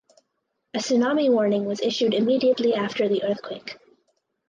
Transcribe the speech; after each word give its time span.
A 0.73 0.79
tsunami 0.79 1.29
warning 1.29 1.65
was 1.65 1.79
issued 1.79 2.15
immediately 2.15 2.73
after 2.73 3.07
the 3.07 3.21
earthquake. 3.23 3.77